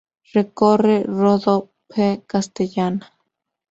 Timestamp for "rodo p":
1.05-2.25